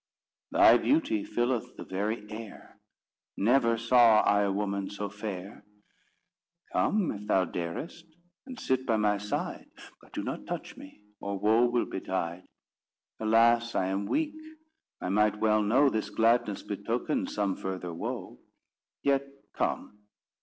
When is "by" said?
8.87-8.97